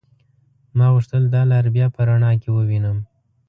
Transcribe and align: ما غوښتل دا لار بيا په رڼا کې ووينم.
ما 0.77 0.87
غوښتل 0.93 1.23
دا 1.33 1.41
لار 1.51 1.65
بيا 1.75 1.87
په 1.95 2.01
رڼا 2.07 2.31
کې 2.41 2.49
ووينم. 2.51 2.97